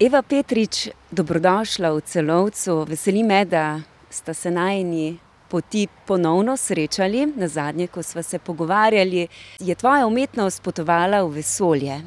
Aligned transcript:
Eva 0.00 0.22
Petrič, 0.22 0.88
dobrodošla 1.10 1.90
v 1.90 2.00
Celovcu. 2.00 2.84
Veseli 2.86 3.22
me, 3.26 3.44
da 3.44 3.80
sta 4.10 4.34
se 4.34 4.50
najini 4.50 5.18
poti 5.50 5.88
ponovno 6.06 6.56
srečali. 6.56 7.26
Nazadnje, 7.36 7.88
ko 7.90 8.02
sva 8.02 8.22
se 8.22 8.38
pogovarjali, 8.38 9.26
je 9.58 9.74
tvoja 9.74 10.06
umetnost 10.06 10.62
potovala 10.62 11.22
v 11.22 11.42
vesolje. 11.42 11.98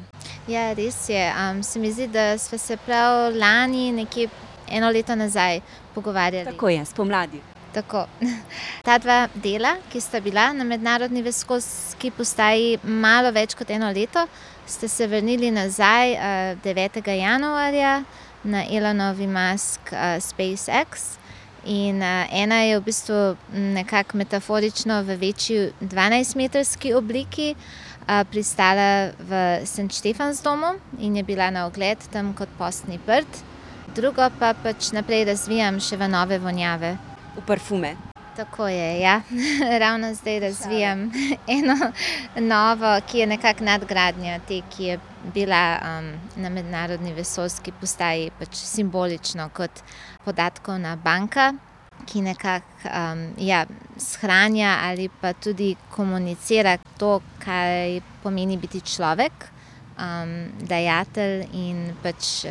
Ja, 0.48 0.72
res 0.72 1.08
je. 1.08 1.32
se 1.62 1.78
mi 1.78 1.92
zdi, 1.92 2.06
da 2.06 2.38
sva 2.38 2.58
se 2.58 2.76
prav 2.76 3.36
lani, 3.36 3.92
nekje 3.92 4.28
eno 4.70 4.90
leto 4.90 5.14
nazaj, 5.14 5.60
pogovarjali. 5.94 6.48
Tako 6.48 6.68
je, 6.68 6.84
spomladi. 6.84 7.40
Tako. 7.72 8.06
Ta 8.86 8.98
dva 8.98 9.28
dela, 9.34 9.76
ki 9.92 10.00
sta 10.00 10.20
bila 10.20 10.50
na 10.52 10.64
Mednarodni 10.64 11.22
vesoljski 11.22 12.10
postaji 12.16 12.78
malo 12.82 13.32
več 13.32 13.54
kot 13.56 13.70
eno 13.70 13.88
leto, 13.92 14.26
sta 14.68 14.88
se 14.88 15.06
vrnili 15.06 15.50
nazaj, 15.50 16.16
devetega 16.64 17.16
januarja 17.16 18.02
na 18.44 18.64
Elonovi 18.68 19.26
Musk, 19.26 19.92
SpaceX. 20.20 21.16
In, 21.64 22.02
ena 22.02 22.58
je 22.66 22.78
v 22.80 22.82
bistvu 22.82 23.18
nekako 23.54 24.18
metaforično 24.18 25.02
v 25.06 25.16
večji 25.16 25.70
dvanajstmetrski 25.80 26.94
obliki, 26.98 27.54
pristala 28.30 29.14
v 29.18 29.62
St 29.66 29.92
Stephansdomu 29.94 30.74
in 30.98 31.16
je 31.16 31.22
bila 31.22 31.50
na 31.50 31.66
ogled 31.66 32.02
tam 32.10 32.34
kot 32.34 32.48
postni 32.58 32.98
prt. 32.98 33.44
Drugo 33.94 34.26
pa 34.38 34.54
pač 34.58 34.90
naprej 34.92 35.24
razvijam 35.28 35.78
še 35.80 35.96
v 35.96 36.08
nove 36.10 36.38
vonjave. 36.42 36.96
V 37.36 37.46
parfume. 37.46 37.96
Tako 38.36 38.68
je, 38.68 39.00
ja. 39.00 39.20
Ravno 39.82 40.14
zdaj 40.14 40.40
razvijam 40.40 41.10
eno 41.58 41.76
novo, 42.36 43.00
ki 43.10 43.18
je 43.18 43.26
nekako 43.26 43.64
nadgradnja 43.64 44.38
te, 44.48 44.60
ki 44.76 44.84
je 44.84 44.98
bila, 45.34 45.78
na 46.36 46.48
Mednarodni 46.48 47.12
vesoljski 47.12 47.72
postaji 47.80 48.30
pač 48.38 48.54
simbolično 48.54 49.48
kot 49.54 49.82
podatkovna 50.24 50.96
banka, 50.96 51.52
ki 52.06 52.22
nekako, 52.22 52.88
ja, 53.38 53.66
shranja 53.96 54.78
ali 54.82 55.08
pa 55.20 55.32
tudi 55.32 55.76
komunicira 55.90 56.76
to, 56.98 57.20
kaj 57.44 58.00
pomeni 58.22 58.56
biti 58.56 58.80
človek. 58.80 59.32
Dajatelj 60.68 61.46
in 61.52 61.92
pač, 62.02 62.44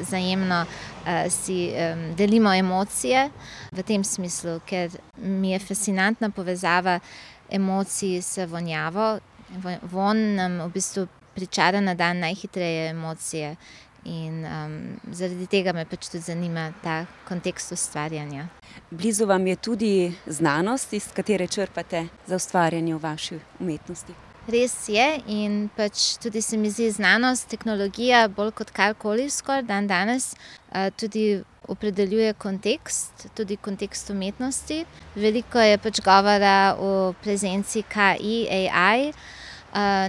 vzajemno, 0.00 0.64
si, 1.30 1.70
delimo 2.16 2.54
emocije. 2.54 3.28
V 3.72 3.82
tem 3.82 4.04
smislu, 4.04 4.60
ker 4.66 4.90
mi 5.16 5.52
je 5.52 5.58
fascinantna 5.58 6.30
povezava 6.30 6.98
emocij 7.50 8.20
z 8.22 8.46
vonjavo. 8.46 9.18
vonj 9.82 10.34
nam 10.36 10.58
v 10.66 10.72
bistvu 10.72 11.06
pričara 11.34 11.80
na 11.80 11.94
dan 11.94 12.18
najhitreje 12.18 12.90
emocije. 12.90 13.56
In, 14.04 14.44
zaradi 15.12 15.46
tega 15.46 15.72
me 15.72 15.86
pač 15.88 16.10
tudi 16.12 16.24
zanima 16.24 16.72
ta 16.82 17.06
kontekst 17.28 17.72
ustvarjanja. 17.72 18.48
Blizu 18.90 19.26
vam 19.26 19.46
je 19.46 19.56
tudi 19.56 20.12
znanost, 20.26 20.92
iz 20.92 21.08
katere 21.12 21.46
črpate 21.46 22.06
za 22.26 22.36
ustvarjanje 22.36 22.94
v 22.94 23.00
vaši 23.00 23.40
umetnosti. 23.60 24.12
Res 24.44 24.74
je 24.92 25.04
in 25.32 25.70
pač 25.72 26.18
tudi 26.20 26.42
se 26.44 26.58
mi 26.60 26.68
zdi 26.68 26.90
znanost, 26.92 27.46
tehnologija 27.48 28.26
bolj 28.28 28.50
kot 28.58 28.70
karkoli 28.76 29.30
skoraj 29.32 29.62
dandanes, 29.64 30.34
tudi 31.00 31.40
opredeljuje 31.68 32.34
kontekst, 32.36 33.24
tudi 33.34 33.56
kontekst 33.56 34.10
umetnosti. 34.12 34.82
Veliko 35.16 35.64
je 35.64 35.78
pač 35.80 36.02
govora 36.04 36.76
o 36.76 37.14
prezenci 37.24 37.86
KI, 37.88 38.68
AI, 38.68 39.14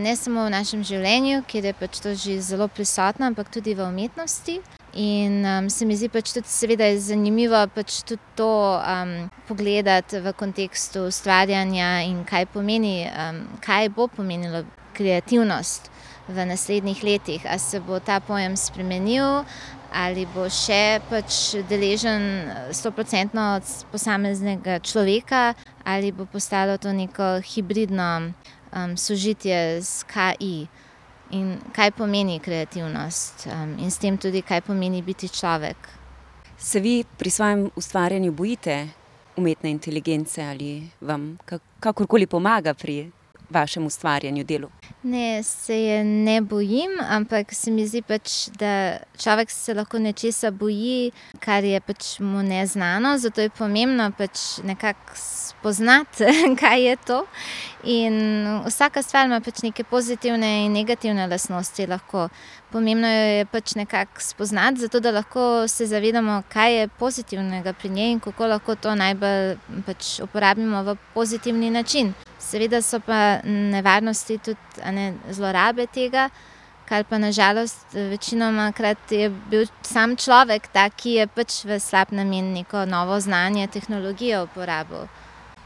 ne 0.04 0.16
samo 0.20 0.44
v 0.50 0.52
našem 0.52 0.84
življenju, 0.84 1.46
kjer 1.48 1.72
je 1.72 1.74
pač 1.80 2.04
to 2.04 2.12
že 2.12 2.42
zelo 2.44 2.68
prisotno, 2.68 3.32
ampak 3.32 3.48
tudi 3.48 3.72
v 3.72 3.88
umetnosti. 3.88 4.60
In, 4.96 5.44
se 5.70 5.84
mi 5.84 5.96
zdi 6.00 6.08
pač 6.08 6.32
tudi 6.32 6.48
seveda 6.48 6.88
zanimivo 7.04 7.60
pač 7.76 7.98
tudi 8.08 8.22
to, 8.40 8.80
pogledati 9.48 10.22
v 10.24 10.32
kontekstu 10.40 11.10
ustvarjanja 11.10 12.06
in 12.08 12.24
kaj 12.24 12.48
pomeni, 12.54 13.04
kaj 13.66 13.90
bo 13.92 14.08
pomenilo 14.08 14.64
kreativnost 14.96 15.92
v 16.32 16.46
naslednjih 16.48 17.04
letih. 17.04 17.44
A 17.44 17.60
se 17.60 17.80
bo 17.84 18.00
ta 18.00 18.22
pojem 18.24 18.56
spremenil 18.56 19.44
ali 19.96 20.26
bo 20.32 20.48
še 20.52 21.00
pač 21.12 21.56
deležen 21.70 22.48
stoprocentno 22.72 23.56
od 23.60 23.68
posameznega 23.92 24.80
človeka 24.80 25.54
ali 25.84 26.12
bo 26.12 26.26
postalo 26.26 26.76
to 26.78 26.92
neko 26.92 27.40
hibridno, 27.44 28.32
sožitje 28.96 29.80
s 29.84 30.04
KI. 30.08 30.68
In 31.32 31.58
kaj 31.74 31.92
pomeni 31.92 32.40
kreativnost, 32.40 33.48
in 33.82 33.92
s 33.92 33.98
tem 33.98 34.18
tudi, 34.18 34.42
kaj 34.42 34.62
pomeni 34.62 35.02
biti 35.02 35.30
človek. 35.30 35.90
Se 36.58 36.80
vi 36.80 37.04
pri 37.18 37.30
svojem 37.30 37.70
ustvarjanju 37.76 38.32
bojite 38.32 38.88
umetne 39.36 39.72
inteligence 39.72 40.44
ali 40.44 40.90
vam 41.02 41.38
kakorkoli 41.80 42.28
pomaga 42.28 42.74
pri 42.74 43.12
vašem 43.50 43.86
ustvarjanju, 43.86 44.44
delu? 44.44 44.70
Ne, 45.08 45.44
se 45.44 45.76
je 45.82 46.04
ne 46.04 46.42
bojim, 46.42 46.90
ampak 47.10 47.54
se 47.54 47.72
mi 47.72 47.84
zdi 47.86 48.00
pač, 48.02 48.48
da 48.58 48.98
človek 49.22 49.52
se 49.54 49.76
lahko 49.78 50.00
nečesa 50.02 50.50
boji, 50.50 51.12
kar 51.46 51.62
je 51.64 51.78
pač 51.78 52.08
mu 52.26 52.42
neznano, 52.42 53.12
zato 53.22 53.46
je 53.46 53.52
pomembno 53.54 54.10
pač 54.18 54.64
nekako 54.66 55.14
spoznati, 55.14 56.26
kaj 56.62 56.82
je 56.88 56.98
to. 57.06 57.22
In 57.84 58.18
vsaka 58.66 59.06
stvar 59.06 59.30
ima 59.30 59.44
pač 59.46 59.62
neke 59.62 59.86
pozitivne 59.86 60.66
in 60.66 60.74
negativne 60.74 61.30
lastnosti 61.30 61.86
lahko. 61.86 62.32
Pomembno 62.74 63.08
jo 63.08 63.32
je 63.38 63.46
pač 63.46 63.76
nekako 63.78 64.26
spoznati, 64.26 64.88
zato 64.88 65.00
da 65.00 65.14
lahko 65.14 65.68
se 65.70 65.86
zavedamo, 65.86 66.42
kaj 66.50 66.80
je 66.80 66.94
pozitivnega 66.98 67.78
pri 67.78 67.94
njej 67.94 68.16
in 68.18 68.20
kako 68.26 68.50
lahko 68.58 68.76
to 68.76 68.96
najbolj 68.98 69.54
pač 69.86 70.16
uporabimo 70.26 70.82
v 70.84 70.98
pozitivni 71.14 71.70
način. 71.70 72.16
Seveda 72.46 72.82
so 72.86 73.00
pa 73.02 73.40
nevarnosti 73.44 74.38
tudi, 74.38 74.82
ne, 74.94 75.14
zlorabe 75.34 75.88
tega, 75.90 76.30
kar 76.86 77.04
pa 77.10 77.18
na 77.18 77.32
žalost 77.34 77.94
večinomakrat 77.94 79.12
je 79.12 79.30
bil 79.50 79.66
samo 79.82 80.16
človek 80.16 80.70
tak, 80.74 80.94
ki 81.02 81.18
je 81.20 81.28
pač 81.28 81.64
v 81.66 81.80
slab 81.82 82.14
namen 82.14 82.54
neko 82.54 82.86
novo 82.86 83.18
znanje, 83.20 83.68
tehnologijo 83.74 84.44
uporabil. 84.46 85.08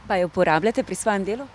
Pa 0.08 0.22
jo 0.22 0.32
uporabljate 0.32 0.84
pri 0.84 0.96
svojem 0.96 1.28
delu? 1.28 1.48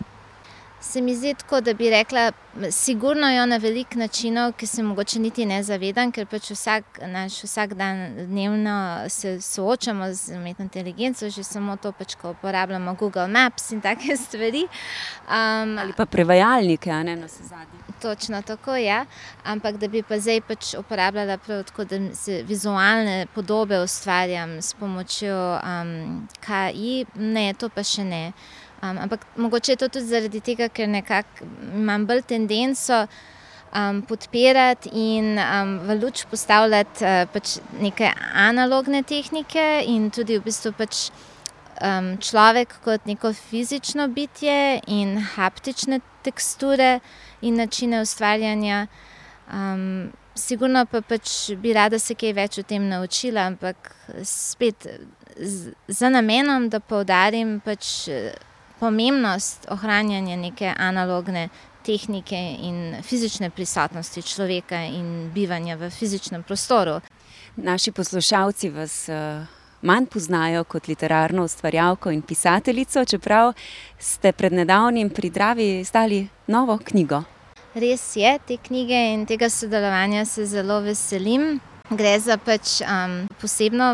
Se 0.84 1.00
mi 1.00 1.17
zdi 1.17 1.34
tako, 1.34 1.61
da 1.61 1.72
bi 1.75 1.91
rekla, 1.91 2.33
sigurno 2.71 3.31
jo 3.31 3.47
na 3.47 3.56
veliko 3.56 3.99
načinov, 3.99 4.53
ki 4.53 4.67
se 4.67 4.83
mogoče 4.83 5.19
niti 5.19 5.47
ne 5.47 5.62
zavedam, 5.62 6.11
ker 6.12 6.27
pač 6.28 6.50
vsak 6.53 6.99
naš 7.09 7.39
vsakdan 7.47 8.03
dnevno 8.27 8.75
se 9.09 9.41
soočamo 9.41 10.12
z 10.12 10.37
umetno 10.37 10.65
inteligenco, 10.65 11.31
že 11.31 11.44
samo 11.44 11.77
to 11.77 11.93
pač, 11.93 12.15
ko 12.21 12.34
uporabljamo 12.37 12.94
Google 13.00 13.28
Maps 13.28 13.71
in 13.73 13.81
take 13.81 14.17
stvari. 14.27 14.67
Ali 15.28 15.93
pa 15.97 16.06
prevajalnike, 16.06 16.91
a 16.91 17.03
ne, 17.03 17.17
navsezadnje. 17.17 17.81
Točno 18.03 18.43
tako, 18.43 18.77
ja. 18.77 19.06
Ampak 19.44 19.77
da 19.81 19.89
bi 19.89 20.03
pa 20.03 20.19
zdaj 20.21 20.41
pač 20.41 20.75
uporabljala 20.78 21.39
prav 21.39 21.65
tako, 21.65 21.84
da 21.84 22.03
si 22.15 22.43
vizualne 22.43 23.27
podobe 23.34 23.81
ustvarjam 23.81 24.59
s 24.61 24.75
pomočjo, 24.75 25.59
KI, 26.44 27.06
ne, 27.15 27.55
to 27.59 27.73
pa 27.73 27.83
še 27.83 28.05
ne. 28.05 28.23
Ampak 28.84 29.27
mogoče 29.37 29.72
je 29.72 29.77
to 29.77 29.89
tudi 29.89 30.06
zaradi 30.06 30.41
tega, 30.41 30.69
ker 30.69 30.89
nekako 30.89 31.47
imam 31.75 32.06
bolj 32.06 32.22
tendenco, 32.28 33.06
podpirati 34.09 34.91
in, 34.95 35.34
v 35.87 35.97
luč 35.99 36.25
postavljati, 36.31 37.05
pač 37.34 37.56
neke 37.83 38.12
analogne 38.34 39.03
tehnike 39.03 39.83
in 39.91 40.11
tudi 40.15 40.39
v 40.39 40.44
bistvu 40.47 40.71
pač, 40.78 41.09
človek 42.23 42.77
kot 42.84 43.06
neko 43.06 43.33
fizično 43.34 44.06
bitje 44.09 44.81
in 44.87 45.19
haptične 45.19 46.00
teksture 46.23 47.00
in 47.43 47.56
načine 47.56 48.00
ustvarjanja. 48.00 48.87
sigurno 50.34 50.87
pa 50.87 51.00
pač 51.00 51.50
bi 51.62 51.73
rada 51.73 51.99
se 51.99 52.15
kaj 52.15 52.33
več 52.33 52.59
o 52.59 52.62
tem 52.62 52.89
naučila, 52.89 53.47
ampak 53.47 53.94
spet 54.23 54.87
z 55.88 56.11
namenom, 56.11 56.69
da 56.69 56.81
poudarim 56.81 57.61
pač, 57.61 58.08
pomembnost 58.84 59.64
ohranjanja 59.72 60.36
neke 60.36 60.69
analogne 60.76 61.48
tehnike 61.84 62.36
in 62.69 62.96
fizične 63.02 63.50
prisotnosti 63.50 64.22
človeka 64.22 64.82
in 64.84 65.31
bivanja 65.34 65.76
v 65.81 65.90
fizičnem 65.90 66.42
prostoru. 66.42 67.00
Naši 67.56 67.92
poslušalci 67.92 68.70
vas, 68.70 68.96
manj 69.82 70.08
poznajo 70.12 70.64
kot 70.64 70.88
literarno 70.88 71.44
ustvarjalko 71.44 72.10
in 72.10 72.22
pisateljico, 72.22 73.04
čeprav 73.04 73.52
ste 73.98 74.32
pred 74.32 74.52
nedavnim 74.52 75.10
pri 75.10 75.31
Dravi 75.31 75.69
izdali 75.81 76.26
novo 76.46 76.78
knjigo. 76.78 77.22
Res 77.75 78.16
je, 78.16 78.38
te 78.46 78.56
knjige 78.56 78.98
in 79.14 79.25
tega 79.26 79.48
sodelovanja 79.50 80.25
se 80.25 80.46
zelo 80.46 80.81
veselim. 80.81 81.60
Gre 81.92 82.14
za 82.16 82.38
pač 82.40 82.78
um, 82.81 83.26
posebno, 83.36 83.90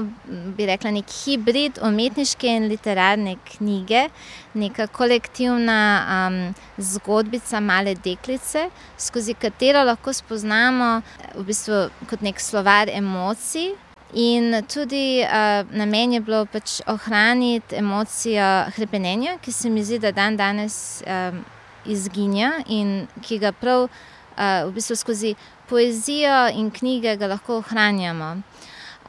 bi 0.54 0.66
rekla, 0.68 0.92
nek 0.94 1.10
hibrid 1.10 1.80
umetniške 1.82 2.46
in 2.46 2.68
literarne 2.70 3.32
knjige, 3.48 4.04
neka 4.54 4.86
kolektivna 4.94 5.78
um, 6.14 6.36
zgodbica 6.78 7.58
male 7.58 7.96
deklice, 7.98 8.68
skozi 8.94 9.34
katero 9.34 9.82
lahko 9.82 10.14
spoznamo 10.14 10.92
v 11.34 11.44
bistvu 11.48 11.80
kot 12.06 12.22
nek 12.22 12.38
slovar 12.38 12.94
emocij. 12.94 13.72
In 14.14 14.54
tudi 14.70 15.24
uh, 15.26 15.66
namen 15.74 16.14
je 16.14 16.22
bilo 16.22 16.44
pač 16.46 16.78
ohraniti 16.86 17.74
emocijo 17.82 18.52
hrepenenja, 18.78 19.40
ki 19.42 19.50
se 19.50 19.66
mi 19.70 19.82
zdi, 19.82 19.98
da 19.98 20.14
dan 20.14 20.38
danes 20.38 21.02
um, 21.02 21.42
izginja 21.90 22.60
in 22.70 23.08
ki 23.26 23.42
ga 23.42 23.50
prav 23.50 23.88
uh, 23.88 24.68
v 24.68 24.76
bistvu 24.78 25.02
skozi 25.02 25.34
poezijo 25.70 26.48
in 26.58 26.70
knjige 26.70 27.16
ga 27.16 27.30
lahko 27.30 27.60
ohranjamo. 27.62 28.30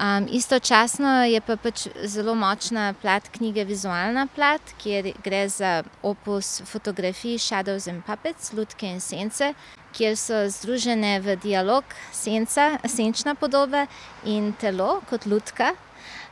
Um, 0.02 0.26
istočasno 0.32 1.10
je 1.30 1.42
pa 1.46 1.56
pač 1.62 1.84
zelo 2.10 2.34
močna 2.36 2.94
plat 3.02 3.28
knjige, 3.36 3.66
vizualna 3.70 4.24
plat, 4.36 4.72
kjer 4.82 5.12
gre 5.24 5.44
za 5.50 5.84
opus 6.02 6.62
fotografij 6.66 7.38
Shadows 7.38 7.88
and 7.88 8.02
Puppets, 8.06 8.54
Lutke 8.54 8.90
in 8.90 9.00
Sence, 9.00 9.52
kjer 9.94 10.18
so 10.18 10.48
združene 10.50 11.20
v 11.22 11.36
dialog 11.44 11.84
senca, 12.14 12.80
senčna 12.88 13.36
podoba 13.36 13.86
in 14.26 14.54
telo 14.58 15.02
kot 15.10 15.26
lutka. 15.30 15.76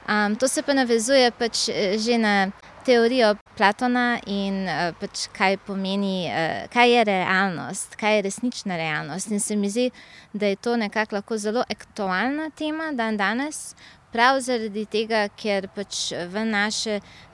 Um, 0.09 0.35
to 0.35 0.47
se 0.47 0.63
pa 0.65 0.73
navezuje 0.73 1.29
pač 1.37 1.69
že 2.01 2.17
na 2.17 2.49
teorijo 2.89 3.35
Platona 3.57 4.17
in 4.25 4.63
uh, 4.65 4.89
pač 4.97 5.27
kaj 5.35 5.59
pomeni, 5.67 6.25
uh, 6.25 6.63
kaj 6.73 6.89
je 6.89 7.03
realnost, 7.05 7.93
kaj 7.99 8.15
je 8.15 8.23
resnična 8.25 8.77
realnost. 8.79 9.29
In 9.29 9.39
se 9.39 9.55
mi 9.55 9.69
zdi, 9.69 9.91
da 10.33 10.49
je 10.49 10.55
to 10.55 10.73
nekako 10.77 11.37
zelo 11.37 11.63
aktualna 11.69 12.49
tema 12.49 12.91
dan 12.91 13.17
danes. 13.17 13.75
Prav 14.09 14.39
zaradi 14.41 14.87
tega, 14.89 15.27
ker 15.37 15.67
pač 15.75 16.15
v 16.33 16.45
naš 16.49 16.81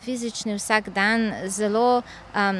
fizični 0.03 0.57
vsakdan 0.57 1.31
zelo 1.47 2.01
um, 2.01 2.59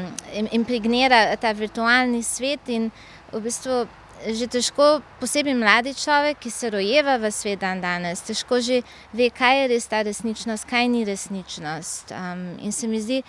impregnira 0.55 1.35
ta 1.35 1.51
virtualni 1.51 2.23
svet, 2.23 2.71
in 2.71 2.91
v 3.33 3.43
bistvu 3.43 3.83
že 4.23 4.47
težko, 4.47 5.01
posebej 5.19 5.53
mladi 5.53 5.93
človek, 5.93 6.39
ki 6.39 6.51
se 6.51 6.69
rojeva 6.69 7.17
v 7.17 7.31
svet 7.31 7.59
dan 7.59 7.81
danes, 7.81 8.23
težko 8.25 8.61
že 8.63 8.81
ve, 9.13 9.29
kaj 9.29 9.61
je 9.61 9.67
res 9.73 9.85
ta 9.91 10.01
resničnost, 10.01 10.65
kaj 10.65 10.87
ni 10.87 11.05
resničnost. 11.05 12.11
Um, 12.15 12.57
in 12.59 12.71
se 12.71 12.87
mi 12.87 13.01
zdi, 13.01 13.21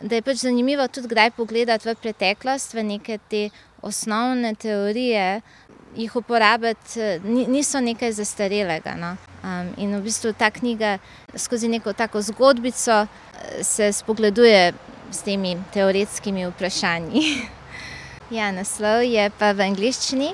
da 0.00 0.18
je 0.18 0.22
pač 0.26 0.42
zanimivo 0.44 0.88
tudi 0.88 1.08
kdaj 1.08 1.30
pogledati 1.38 1.88
v 1.88 1.94
preteklost, 1.94 2.74
v 2.74 2.82
neke 2.82 3.18
te 3.30 3.48
osnovne 3.82 4.54
teorije, 4.54 5.40
jih 5.96 6.16
uporabiti, 6.16 7.20
niso 7.24 7.80
nekaj 7.80 8.12
zastarelega. 8.12 8.96
No? 8.98 9.16
Um, 9.44 9.70
in 9.78 9.94
v 9.94 10.02
bistvu 10.02 10.34
ta 10.34 10.50
knjiga 10.50 10.98
skozi 11.36 11.68
neko 11.68 11.92
tako 11.92 12.22
zgodbico 12.22 13.06
se 13.62 13.92
spogleduje 13.92 14.72
s 15.10 15.22
temi 15.22 15.56
teoretskimi 15.72 16.46
vprašanji. 16.50 17.22
Ja, 18.30 18.48
naslov 18.52 19.02
je 19.04 19.28
pa 19.36 19.52
v 19.52 19.66
angliščini 19.68 20.30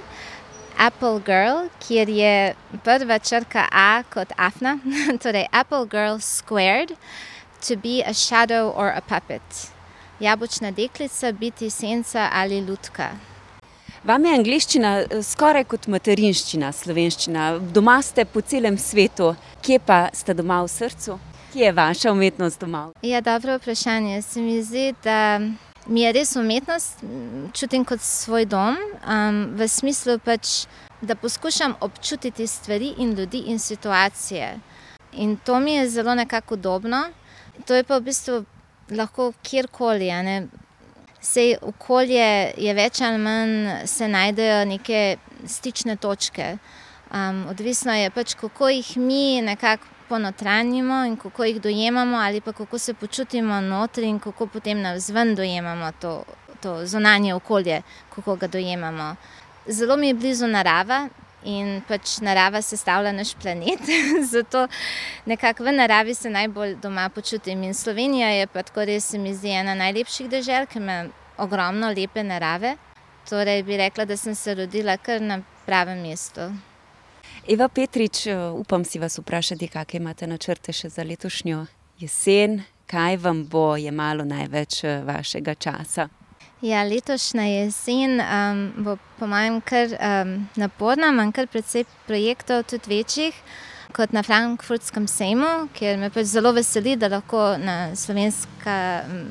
Apple 0.78 1.18
Girl, 1.26 1.66
kjer 1.82 2.08
je 2.08 2.34
prva 2.86 3.18
črka 3.18 3.66
A 3.72 4.02
kot 4.06 4.30
afna, 4.38 4.78
torej 5.22 5.48
Apple 5.50 5.86
Girl 5.90 6.20
Squared, 6.22 6.94
to 7.66 7.76
be 7.76 7.98
a 8.06 8.14
shadow 8.14 8.70
or 8.70 8.94
a 8.94 9.00
puppet. 9.00 9.42
Jabočna 10.20 10.70
deklica, 10.70 11.32
biti 11.32 11.70
senca 11.70 12.28
ali 12.32 12.60
lutka. 12.62 13.10
Vam 14.04 14.24
je 14.24 14.34
angliščina 14.38 14.92
eh, 15.00 15.22
skoraj 15.26 15.66
kot 15.68 15.88
materinščina, 15.90 16.70
slovenščina. 16.72 17.56
Doma 17.74 17.98
ste 18.06 18.24
po 18.24 18.40
celem 18.40 18.78
svetu, 18.78 19.34
kje 19.66 19.80
pa 19.82 20.06
ste 20.14 20.36
doma 20.38 20.62
v 20.62 20.70
srcu? 20.70 21.18
Kje 21.50 21.66
je 21.66 21.72
vaša 21.74 22.12
umetnost 22.14 22.60
doma? 22.60 22.86
Ja, 23.02 23.20
dobro 23.20 23.58
vprašanje. 23.58 24.22
Se 24.22 24.40
mi 24.40 24.62
zdi, 24.62 24.92
da 25.02 25.40
mi 25.90 26.02
je 26.02 26.12
res 26.12 26.36
umetnost, 26.36 27.02
čutim 27.52 27.84
kot 27.84 28.00
svoj 28.00 28.46
dom, 28.46 28.76
um, 29.02 29.40
v 29.58 29.66
smislu 29.68 30.20
pač, 30.22 30.64
da 31.02 31.16
poskušam 31.18 31.74
občutiti 31.80 32.46
stvari 32.46 32.94
in 32.98 33.14
ljudi 33.18 33.42
in 33.50 33.58
situacije. 33.58 34.58
In 35.12 35.36
to 35.36 35.60
mi 35.60 35.74
je 35.74 35.88
zelo 35.90 36.14
nekako 36.14 36.54
udobno. 36.54 37.02
To 37.66 37.74
je 37.74 37.84
pa 37.84 37.98
v 37.98 38.06
bistvu 38.06 38.44
lahko 38.90 39.32
kjerkoli. 39.42 40.10
Sej 41.20 41.56
okolje 41.62 42.52
je 42.56 42.74
več 42.74 43.00
ali 43.00 43.18
manj, 43.18 43.86
se 43.86 44.08
najdejo 44.08 44.64
neke 44.64 45.16
stične 45.46 45.96
točke. 45.96 46.58
Um, 47.10 47.46
odvisno 47.50 47.92
je 47.94 48.10
pač, 48.10 48.34
kako 48.34 48.68
jih 48.68 48.96
mi 48.96 49.42
nekako 49.42 49.99
ponotranjimo 50.10 51.04
in 51.06 51.16
kako 51.16 51.44
jih 51.44 51.60
dojemamo, 51.62 52.16
ali 52.18 52.40
pa 52.40 52.52
kako 52.52 52.78
se 52.78 52.94
počutimo 52.94 53.60
notri 53.60 54.08
in 54.08 54.18
kako 54.18 54.46
potem 54.46 54.80
navzven 54.82 55.34
dojemamo 55.34 55.92
to, 56.00 56.24
to 56.60 56.86
zunanje 56.86 57.34
okolje, 57.34 57.82
kako 58.14 58.36
ga 58.36 58.46
dojemamo. 58.46 59.16
Zelo 59.66 59.96
mi 59.96 60.08
je 60.08 60.14
blizu 60.14 60.46
narava. 60.46 61.08
In 61.44 61.80
pač 61.88 62.18
narava 62.20 62.60
sestavlja 62.60 63.14
naš 63.16 63.30
planet, 63.40 63.86
zato 64.32 64.66
nekako 65.24 65.64
v 65.64 65.72
naravi 65.72 66.14
se 66.14 66.30
najbolj 66.30 66.74
doma 66.82 67.08
počutim. 67.08 67.62
In 67.64 67.74
Slovenija 67.74 68.28
je 68.28 68.46
pa 68.46 68.62
tako 68.62 68.84
res, 68.84 69.12
mi 69.12 69.32
zdi, 69.34 69.54
ena 69.62 69.74
najlepših 69.74 70.28
držav, 70.28 70.66
ki 70.68 70.82
ima 70.82 70.98
ogromno 71.40 71.88
lepe 71.96 72.22
narave. 72.22 72.74
Torej 73.28 73.62
bi 73.62 73.80
rekla, 73.80 74.04
da 74.04 74.16
sem 74.20 74.34
se 74.34 74.54
rodila 74.54 74.98
kar 75.00 75.22
na 75.22 75.40
pravem 75.66 76.02
mestu. 76.04 76.50
Eva 77.48 77.68
Petrič, 77.68 78.26
eh, 78.26 78.50
upam 78.50 78.84
si 78.84 78.98
vas 78.98 79.18
vprašati, 79.18 79.68
kakšne 79.68 79.96
imate 79.96 80.26
načrte 80.26 80.72
še 80.72 80.88
za 80.88 81.02
letošnjo 81.02 81.64
jesen, 81.98 82.62
kaj 82.86 83.16
vam 83.16 83.46
bo 83.48 83.76
jemalo 83.76 84.24
največ 84.24 84.84
eh, 84.84 85.00
vašega 85.06 85.54
časa? 85.54 86.08
Ja, 86.60 86.82
letošnja 86.84 87.46
jesen 87.48 88.20
um, 88.20 88.60
bo, 88.84 88.98
po 89.18 89.26
mojem, 89.26 89.60
kar 89.64 89.88
um, 89.96 90.34
naporna, 90.60 91.08
imam 91.08 91.32
kar 91.32 91.48
precej 91.48 91.86
projektov, 92.06 92.66
tudi 92.68 92.92
večjih. 92.92 93.36
Kot 93.96 94.12
na 94.12 94.22
Frankfurtskem 94.22 95.08
sejmu, 95.10 95.70
kjer 95.74 95.96
me 95.98 96.12
pač 96.14 96.28
zelo 96.30 96.52
veseli, 96.54 96.92
da 96.94 97.08
lahko 97.10 97.56
Slovenska, 97.98 98.74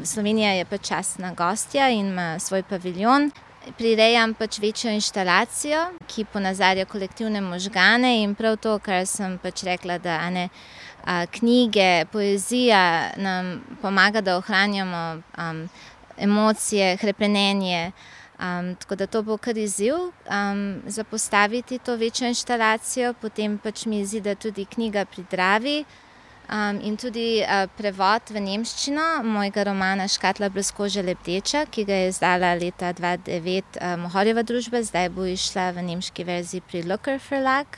Slovenija 0.04 0.58
je 0.58 0.66
pač 0.68 0.90
časna 0.90 1.32
gostja 1.38 1.88
in 1.94 2.10
ima 2.10 2.34
svoj 2.44 2.66
paviljon 2.68 3.30
prirejam 3.78 4.34
pač 4.34 4.60
večjo 4.60 4.92
instalacijo, 4.92 5.82
ki 6.08 6.26
ponazarja 6.34 6.86
kolektivne 6.86 7.42
možgane 7.42 8.22
in 8.24 8.36
prav 8.36 8.58
to, 8.58 8.78
kar 8.80 9.06
sem 9.08 9.38
pač 9.42 9.64
rekla, 9.64 9.98
da 9.98 10.20
ne, 10.30 10.50
a, 11.06 11.26
knjige, 11.26 12.06
poezija 12.12 13.12
nam 13.18 13.60
pomaga, 13.82 14.22
da 14.22 14.38
ohranjamo 14.38 15.22
um, 15.38 15.68
emocije, 16.18 16.98
hrepenenje. 16.98 17.92
Um, 18.40 18.76
tako 18.80 18.96
da 18.96 19.08
to 19.08 19.22
bo 19.22 19.36
kar 19.38 19.58
izziv 19.58 19.96
um, 19.96 20.82
za 20.88 21.04
postaviti 21.04 21.80
to 21.80 21.96
večjo 21.96 22.28
instalacijo, 22.28 23.14
potem 23.14 23.58
pač 23.58 23.86
mi 23.86 24.06
zdi, 24.06 24.22
da 24.22 24.36
tudi 24.36 24.66
knjiga 24.66 25.06
pridravi. 25.06 25.84
Um, 26.50 26.80
in 26.82 26.96
tudi 26.98 27.44
uh, 27.46 27.68
prevod 27.78 28.32
v 28.34 28.42
nemščino 28.42 29.22
mojega 29.22 29.68
romana 29.68 30.08
Škatla 30.10 30.48
brez 30.50 30.72
kože 30.74 31.04
lepteča, 31.06 31.68
ki 31.70 31.84
ga 31.86 32.00
je 32.00 32.08
izdala 32.10 32.56
leta 32.58 32.90
2009 32.98 33.78
uh, 33.78 33.94
Mohorjeva 34.02 34.42
družba, 34.42 34.82
zdaj 34.82 35.12
bo 35.14 35.28
išla 35.30 35.68
v 35.78 35.86
nemški 35.92 36.26
verziji 36.26 36.66
pri 36.66 36.82
Looker 36.90 37.22
Verlag. 37.22 37.78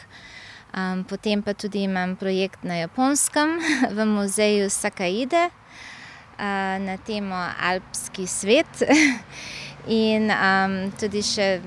Um, 0.71 1.03
potem 1.03 1.43
pa 1.43 1.51
tudi 1.51 1.83
imam 1.83 2.15
projekt 2.15 2.63
na 2.63 2.79
japonskem 2.79 3.59
v 3.97 4.07
muzeju 4.07 4.71
Sakaide 4.71 5.49
uh, 5.51 6.79
na 6.79 6.95
temo 6.95 7.35
Alpski 7.35 8.23
svet 8.23 8.87
in 10.07 10.31
um, 10.31 10.83
tudi 10.95 11.19
še 11.19 11.57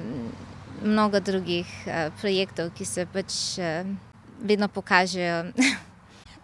mnogo 0.81 1.21
drugih 1.21 1.69
uh, 1.85 2.09
projektov, 2.17 2.73
ki 2.73 2.89
se 2.89 3.05
pač 3.05 3.59
uh, 3.61 3.85
vedno 4.41 4.73
pokažejo. 4.73 5.51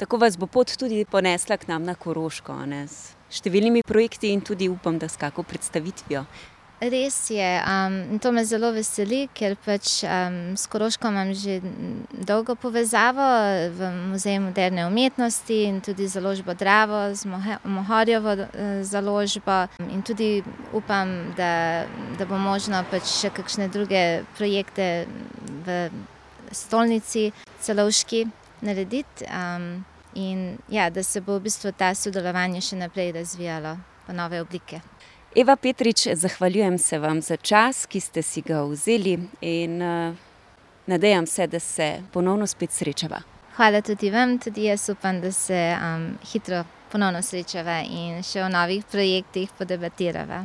Tako 0.01 0.17
vas 0.17 0.39
bo 0.41 0.47
pot 0.47 0.71
tudi 0.81 1.05
ponesla 1.05 1.57
k 1.61 1.69
nam 1.69 1.85
na 1.85 1.95
Koroško, 1.95 2.55
ne? 2.65 2.87
s 2.89 3.13
številnimi 3.37 3.83
projekti 3.85 4.31
in 4.33 4.41
tudi 4.41 4.71
upam, 4.73 4.97
da 4.99 5.11
s 5.13 5.21
kako 5.21 5.45
predstavitvijo. 5.45 6.25
Res 6.81 7.19
je, 7.29 7.49
um, 7.69 8.19
to 8.19 8.33
me 8.33 8.41
zelo 8.49 8.71
veseli, 8.73 9.27
ker 9.37 9.59
pač 9.61 9.99
um, 10.09 10.39
s 10.57 10.65
Koroško 10.73 11.11
imam 11.13 11.35
že 11.37 11.59
dolgo 12.25 12.57
povezavo 12.57 13.27
v 13.77 13.91
Muzeju 14.09 14.41
moderne 14.47 14.87
umetnosti 14.89 15.59
in 15.69 15.83
tudi 15.85 16.09
založbo 16.09 16.57
Dravo, 16.57 17.13
z 17.13 17.29
Mohorjevo 17.69 18.33
eh, 18.33 18.81
založbo. 18.81 19.67
In 19.93 20.01
tudi 20.01 20.41
upam, 20.73 21.35
da, 21.37 21.85
da 22.17 22.25
bo 22.25 22.41
možno 22.41 22.81
pač 22.89 23.05
še 23.21 23.35
kakšne 23.37 23.69
druge 23.69 24.25
projekte 24.41 25.05
v 25.69 25.91
stolnici 26.57 27.29
celovški 27.61 28.25
narediti. 28.65 29.29
Um, 29.29 29.85
in 30.15 30.59
ja, 30.69 30.91
da 30.91 31.03
se 31.03 31.21
bo 31.21 31.39
v 31.39 31.47
bistvu 31.49 31.73
ta 31.73 31.95
sodelovanje 31.95 32.61
še 32.61 32.77
naprej 32.77 33.13
razvijalo 33.13 33.77
v 34.09 34.17
nove 34.17 34.41
oblike. 34.41 34.81
Eva 35.37 35.57
Petrič, 35.57 36.09
zahvaljujem 36.15 36.79
se 36.79 36.99
vam 36.99 37.23
za 37.23 37.37
čas, 37.37 37.87
ki 37.87 38.01
ste 38.01 38.23
si 38.23 38.43
ga 38.43 38.65
vzeli 38.67 39.15
in 39.41 39.83
uh, 39.83 40.17
Nadejam 40.91 41.27
se, 41.27 41.47
da 41.47 41.61
se 41.61 42.03
ponovno 42.13 42.47
spet 42.47 42.73
srečava. 42.73 43.21
Hvala 43.57 43.81
tudi 43.81 44.11
vam, 44.11 44.39
tudi 44.39 44.65
jaz 44.65 44.89
upam, 44.89 45.21
da 45.21 45.33
se 45.33 45.77
um, 45.77 46.19
hitro 46.33 46.65
ponovno 46.93 47.23
srečava 47.23 47.83
in 47.87 48.23
še 48.27 48.43
o 48.43 48.49
novih 48.49 48.83
projektih 48.91 49.53
podebatirava. 49.59 50.45